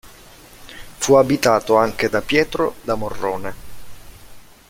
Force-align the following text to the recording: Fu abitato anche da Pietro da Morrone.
Fu 0.97 1.13
abitato 1.13 1.75
anche 1.77 2.09
da 2.09 2.23
Pietro 2.23 2.73
da 2.81 2.95
Morrone. 2.95 3.53